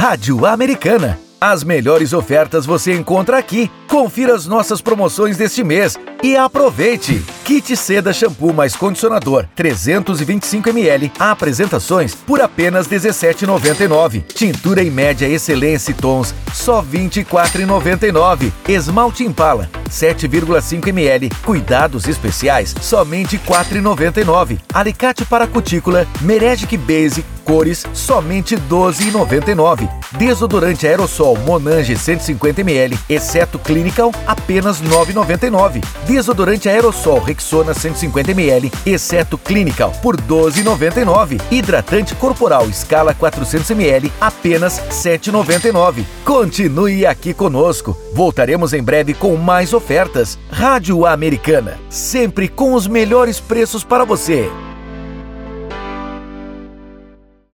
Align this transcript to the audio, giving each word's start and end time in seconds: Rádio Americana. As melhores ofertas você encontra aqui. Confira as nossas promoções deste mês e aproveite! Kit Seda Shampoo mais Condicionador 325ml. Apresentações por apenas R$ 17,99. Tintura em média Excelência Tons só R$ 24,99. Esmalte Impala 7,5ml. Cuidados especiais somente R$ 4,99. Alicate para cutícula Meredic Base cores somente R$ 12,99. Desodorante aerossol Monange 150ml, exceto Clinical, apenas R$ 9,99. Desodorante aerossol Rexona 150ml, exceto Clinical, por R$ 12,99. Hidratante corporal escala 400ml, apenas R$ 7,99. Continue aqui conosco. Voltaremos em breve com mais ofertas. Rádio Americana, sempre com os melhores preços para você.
Rádio 0.00 0.46
Americana. 0.46 1.18
As 1.40 1.64
melhores 1.64 2.12
ofertas 2.12 2.64
você 2.64 2.94
encontra 2.94 3.36
aqui. 3.36 3.68
Confira 3.88 4.32
as 4.32 4.46
nossas 4.46 4.80
promoções 4.80 5.36
deste 5.36 5.64
mês 5.64 5.98
e 6.22 6.36
aproveite! 6.36 7.22
Kit 7.44 7.74
Seda 7.76 8.12
Shampoo 8.12 8.52
mais 8.52 8.76
Condicionador 8.76 9.46
325ml. 9.56 11.10
Apresentações 11.18 12.14
por 12.14 12.40
apenas 12.40 12.86
R$ 12.86 12.96
17,99. 12.96 14.22
Tintura 14.34 14.82
em 14.82 14.90
média 14.90 15.26
Excelência 15.26 15.94
Tons 15.94 16.34
só 16.52 16.80
R$ 16.80 16.98
24,99. 16.98 18.52
Esmalte 18.68 19.24
Impala 19.24 19.70
7,5ml. 19.88 21.32
Cuidados 21.42 22.06
especiais 22.06 22.74
somente 22.82 23.36
R$ 23.36 23.42
4,99. 23.46 24.58
Alicate 24.74 25.24
para 25.24 25.46
cutícula 25.46 26.06
Meredic 26.20 26.76
Base 26.76 27.24
cores 27.48 27.86
somente 27.94 28.54
R$ 28.54 28.60
12,99. 28.68 29.88
Desodorante 30.18 30.86
aerossol 30.86 31.38
Monange 31.38 31.94
150ml, 31.94 32.98
exceto 33.08 33.58
Clinical, 33.58 34.12
apenas 34.26 34.80
R$ 34.80 34.88
9,99. 34.88 35.82
Desodorante 36.08 36.70
aerossol 36.70 37.18
Rexona 37.18 37.74
150ml, 37.74 38.72
exceto 38.86 39.36
Clinical, 39.36 39.92
por 40.02 40.16
R$ 40.16 40.22
12,99. 40.26 41.38
Hidratante 41.50 42.14
corporal 42.14 42.66
escala 42.66 43.14
400ml, 43.14 44.10
apenas 44.18 44.78
R$ 44.78 45.18
7,99. 45.18 46.06
Continue 46.24 47.04
aqui 47.04 47.34
conosco. 47.34 47.94
Voltaremos 48.14 48.72
em 48.72 48.82
breve 48.82 49.12
com 49.12 49.36
mais 49.36 49.74
ofertas. 49.74 50.38
Rádio 50.50 51.04
Americana, 51.04 51.78
sempre 51.90 52.48
com 52.48 52.72
os 52.72 52.86
melhores 52.86 53.38
preços 53.38 53.84
para 53.84 54.06
você. 54.06 54.50